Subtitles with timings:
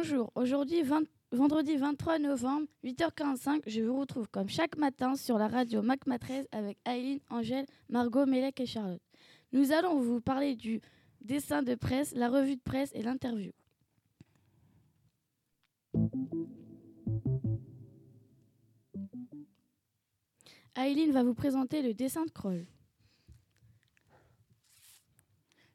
[0.00, 0.84] Bonjour, aujourd'hui
[1.32, 6.46] vendredi 23 novembre, 8h45, je vous retrouve comme chaque matin sur la radio MacMa 13
[6.52, 9.02] avec Aileen, Angèle, Margot, Mélec et Charlotte.
[9.50, 10.80] Nous allons vous parler du
[11.20, 13.50] dessin de presse, la revue de presse et l'interview.
[20.76, 22.66] Aileen va vous présenter le dessin de Kroll.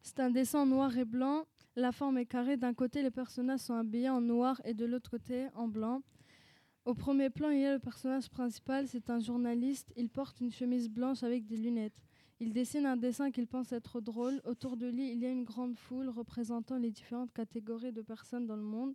[0.02, 1.46] C'est un dessin noir et blanc.
[1.76, 2.56] La forme est carrée.
[2.56, 6.04] D'un côté, les personnages sont habillés en noir et de l'autre côté en blanc.
[6.86, 8.88] Au premier plan, il y a le personnage principal.
[8.88, 9.92] C'est un journaliste.
[9.96, 12.04] Il porte une chemise blanche avec des lunettes.
[12.40, 14.40] Il dessine un dessin qu'il pense être drôle.
[14.46, 18.46] Autour de lui, il y a une grande foule représentant les différentes catégories de personnes
[18.46, 18.94] dans le monde.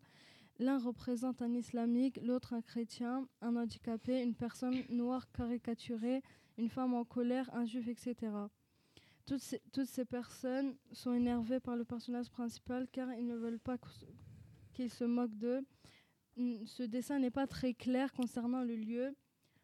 [0.61, 6.23] L'un représente un islamique, l'autre un chrétien, un handicapé, une personne noire caricaturée,
[6.59, 8.31] une femme en colère, un juif, etc.
[9.29, 13.77] Toutes ces, personnes sont énervées par le personnage principal car ils ne veulent pas
[14.73, 15.67] qu'il se moque d'eux.
[16.65, 19.15] Ce dessin n'est pas très clair concernant le lieu.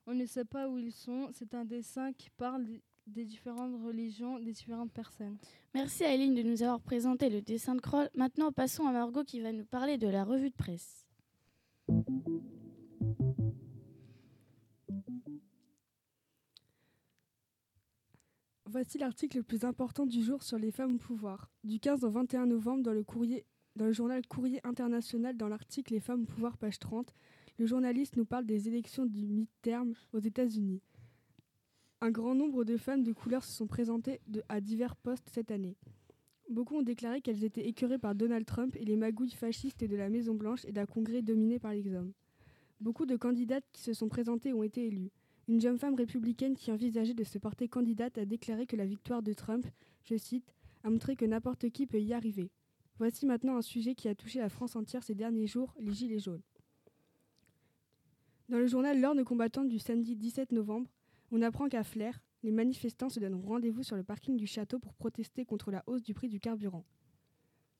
[0.07, 1.31] On ne sait pas où ils sont.
[1.33, 2.67] C'est un dessin qui parle
[3.07, 5.39] des différentes religions, des différentes personnes.
[5.73, 8.11] Merci Aileen de nous avoir présenté le dessin de Kroll.
[8.15, 11.07] Maintenant, passons à Margot qui va nous parler de la revue de presse.
[18.75, 21.49] Voici l'article le plus important du jour sur les femmes au pouvoir.
[21.63, 26.27] Du 15 au 21 novembre, dans le, journal Courrier International, dans l'article Les femmes au
[26.27, 27.15] pouvoir, page 30,
[27.57, 30.83] le journaliste nous parle des élections du mi-terme aux États-Unis.
[32.01, 35.77] Un grand nombre de femmes de couleur se sont présentées à divers postes cette année.
[36.51, 40.11] Beaucoup ont déclaré qu'elles étaient écœurées par Donald Trump et les magouilles fascistes de la
[40.11, 42.13] Maison-Blanche et d'un congrès dominé par les hommes.
[42.81, 45.13] Beaucoup de candidates qui se sont présentées ont été élues.
[45.47, 49.23] Une jeune femme républicaine qui envisageait de se porter candidate a déclaré que la victoire
[49.23, 49.67] de Trump,
[50.05, 52.51] je cite, a montré que n'importe qui peut y arriver.
[52.99, 56.21] Voici maintenant un sujet qui a touché la France entière ces derniers jours, les Gilets
[56.21, 56.43] jaunes.
[58.49, 60.91] Dans le journal L'Orne combattant du samedi 17 novembre,
[61.31, 64.95] on apprend qu'à Flers, les manifestants se donnent rendez-vous sur le parking du château pour
[64.95, 66.85] protester contre la hausse du prix du carburant.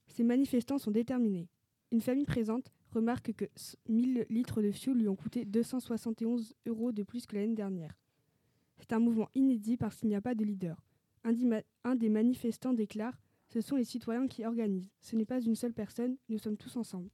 [0.09, 1.49] Ces manifestants sont déterminés.
[1.93, 3.45] Une famille présente remarque que
[3.89, 7.95] 1000 litres de fioul lui ont coûté 271 euros de plus que l'année dernière.
[8.79, 10.77] C'est un mouvement inédit parce qu'il n'y a pas de leader.
[11.25, 13.19] Un, des manifestants déclare
[13.49, 14.91] Ce sont les citoyens qui organisent.
[15.01, 17.11] Ce n'est pas une seule personne, nous sommes tous ensemble.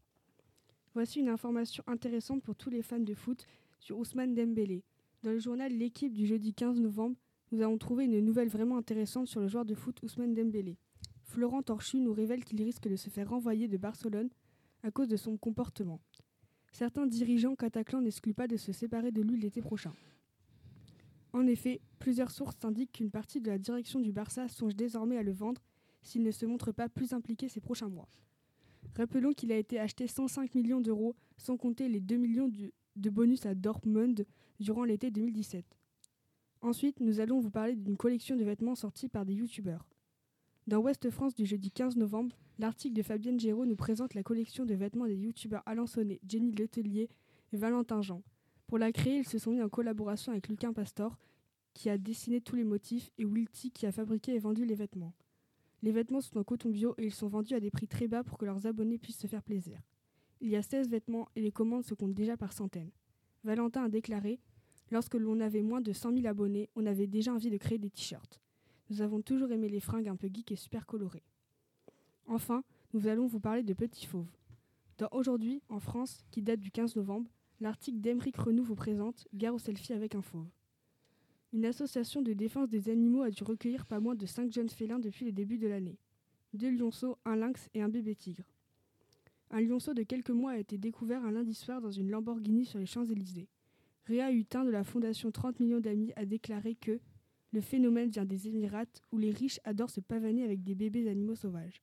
[0.94, 3.46] Voici une information intéressante pour tous les fans de foot
[3.78, 4.82] sur Ousmane Dembélé.
[5.22, 7.16] Dans le journal L'équipe du jeudi 15 novembre,
[7.52, 10.76] nous avons trouvé une nouvelle vraiment intéressante sur le joueur de foot Ousmane Dembélé.
[11.22, 14.30] Florent Torchu nous révèle qu'il risque de se faire renvoyer de Barcelone
[14.82, 16.00] à cause de son comportement.
[16.72, 19.92] Certains dirigeants cataclans n'excluent pas de se séparer de lui l'été prochain.
[21.32, 25.22] En effet, plusieurs sources indiquent qu'une partie de la direction du Barça songe désormais à
[25.22, 25.62] le vendre
[26.02, 28.08] s'il ne se montre pas plus impliqué ces prochains mois.
[28.96, 32.50] Rappelons qu'il a été acheté 105 millions d'euros, sans compter les 2 millions
[32.96, 34.26] de bonus à Dortmund
[34.58, 35.64] durant l'été 2017.
[36.62, 39.86] Ensuite, nous allons vous parler d'une collection de vêtements sortis par des youtubeurs.
[40.66, 44.66] Dans Ouest France du jeudi 15 novembre, l'article de Fabienne Géraud nous présente la collection
[44.66, 47.08] de vêtements des youtubeurs Sonnet, Jenny Letellier
[47.52, 48.22] et Valentin Jean.
[48.66, 51.18] Pour la créer, ils se sont mis en collaboration avec Lucas Pastor,
[51.72, 55.14] qui a dessiné tous les motifs, et Wilty, qui a fabriqué et vendu les vêtements.
[55.82, 58.22] Les vêtements sont en coton bio et ils sont vendus à des prix très bas
[58.22, 59.80] pour que leurs abonnés puissent se faire plaisir.
[60.42, 62.90] Il y a 16 vêtements et les commandes se comptent déjà par centaines.
[63.44, 64.38] Valentin a déclaré
[64.90, 67.90] Lorsque l'on avait moins de 100 000 abonnés, on avait déjà envie de créer des
[67.90, 68.40] t-shirts.
[68.90, 71.22] Nous avons toujours aimé les fringues un peu geek et super colorées.
[72.26, 74.36] Enfin, nous allons vous parler de Petits Fauves.
[74.98, 77.30] Dans Aujourd'hui, en France, qui date du 15 novembre,
[77.60, 80.50] l'article d'Emeric Renou vous présente Guerre au selfie avec un fauve.
[81.52, 84.98] Une association de défense des animaux a dû recueillir pas moins de 5 jeunes félins
[84.98, 85.98] depuis le début de l'année.
[86.52, 88.44] Deux lionceaux, un lynx et un bébé tigre.
[89.52, 92.80] Un lionceau de quelques mois a été découvert un lundi soir dans une Lamborghini sur
[92.80, 93.48] les Champs-Élysées.
[94.06, 97.00] Réa Hutin de la Fondation 30 millions d'amis a déclaré que
[97.52, 101.34] le phénomène vient des Émirats où les riches adorent se pavaner avec des bébés animaux
[101.34, 101.82] sauvages.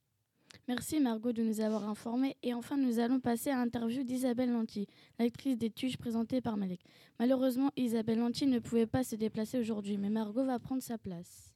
[0.67, 2.37] Merci Margot de nous avoir informés.
[2.41, 4.87] Et enfin, nous allons passer à l'interview d'Isabelle Lanty,
[5.19, 6.81] l'actrice des Tuches présentée par Malek.
[7.19, 11.53] Malheureusement, Isabelle Lanty ne pouvait pas se déplacer aujourd'hui, mais Margot va prendre sa place.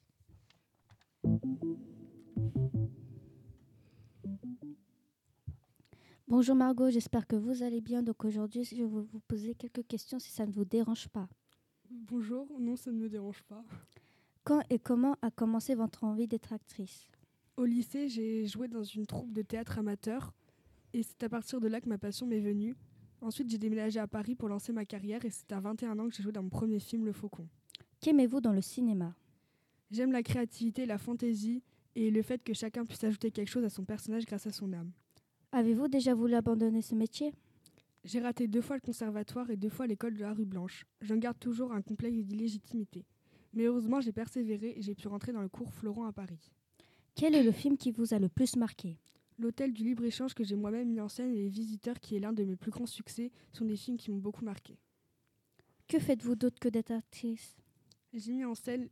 [6.28, 8.02] Bonjour Margot, j'espère que vous allez bien.
[8.02, 11.28] Donc aujourd'hui, je vais vous poser quelques questions si ça ne vous dérange pas.
[11.90, 13.62] Bonjour, non, ça ne me dérange pas.
[14.44, 17.06] Quand et comment a commencé votre envie d'être actrice?
[17.56, 20.34] Au lycée, j'ai joué dans une troupe de théâtre amateur
[20.92, 22.74] et c'est à partir de là que ma passion m'est venue.
[23.20, 26.16] Ensuite, j'ai déménagé à Paris pour lancer ma carrière et c'est à 21 ans que
[26.16, 27.46] j'ai joué dans mon premier film Le Faucon.
[28.00, 29.14] Qu'aimez-vous dans le cinéma?
[29.92, 31.62] J'aime la créativité, la fantaisie
[31.94, 34.72] et le fait que chacun puisse ajouter quelque chose à son personnage grâce à son
[34.72, 34.90] âme.
[35.52, 37.32] Avez-vous déjà voulu abandonner ce métier?
[38.02, 40.84] J'ai raté deux fois le conservatoire et deux fois l'école de la rue Blanche.
[41.00, 43.04] Je garde toujours un complexe d'illégitimité.
[43.52, 46.52] Mais heureusement, j'ai persévéré et j'ai pu rentrer dans le cours Florent à Paris.
[47.14, 48.98] Quel est le film qui vous a le plus marqué?
[49.38, 52.32] L'hôtel du libre-échange que j'ai moi-même mis en scène et Les Visiteurs, qui est l'un
[52.32, 54.78] de mes plus grands succès, sont des films qui m'ont beaucoup marqué.
[55.88, 57.56] Que faites-vous d'autre que d'être actrice
[58.14, 58.88] J'ai mis en scène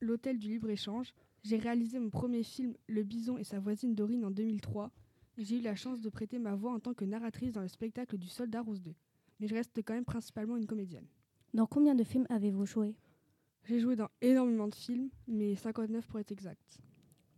[0.00, 1.12] l'hôtel du libre-échange.
[1.42, 4.92] J'ai réalisé mon premier film, Le Bison et sa voisine Dorine, en 2003.
[5.38, 8.16] J'ai eu la chance de prêter ma voix en tant que narratrice dans le spectacle
[8.16, 8.94] du Soldat Rose 2.
[9.40, 11.06] Mais je reste quand même principalement une comédienne.
[11.52, 12.94] Dans combien de films avez-vous joué?
[13.68, 16.78] J'ai joué dans énormément de films, mais 59 pour être exact.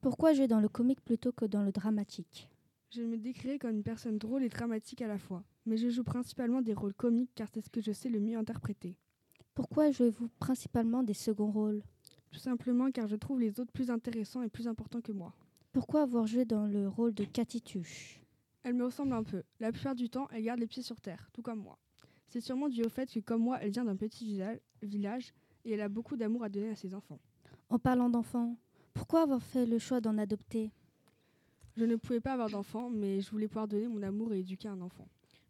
[0.02, 2.50] Pourquoi jouer dans le comique plutôt que dans le dramatique?
[2.90, 6.04] Je me décrirais comme une personne drôle et dramatique à la fois, mais je joue
[6.04, 8.98] principalement des rôles comiques car c'est ce que je sais le mieux interpréter.
[9.54, 11.82] Pourquoi jouez-vous principalement des seconds rôles?
[12.30, 15.32] Tout simplement car je trouve les autres plus intéressants et plus importants que moi.
[15.72, 18.20] Pourquoi avoir joué dans le rôle de Cathy Tuche
[18.64, 19.44] Elle me ressemble un peu.
[19.60, 21.78] La plupart du temps, elle garde les pieds sur terre, tout comme moi.
[22.26, 24.42] C'est sûrement dû au fait que, comme moi, elle vient d'un petit
[24.82, 25.32] village
[25.64, 27.18] et elle a beaucoup d'amour à donner à ses enfants.
[27.70, 28.56] En parlant d'enfants,
[28.94, 30.70] pourquoi avoir fait le choix d'en adopter?
[31.76, 34.68] Je ne pouvais pas avoir d'enfant, mais je voulais pouvoir donner mon amour et éduquer
[34.68, 35.06] un enfant.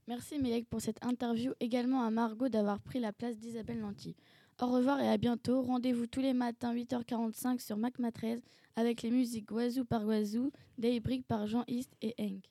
[0.07, 4.17] Merci Mélèque pour cette interview, également à Margot d'avoir pris la place d'Isabelle Lanty.
[4.61, 5.63] Au revoir et à bientôt.
[5.63, 8.43] Rendez-vous tous les matins 8h45 sur Mac 13
[8.75, 12.45] avec les musiques Oiseau par Oiseau, Daybreak par Jean East et Hank.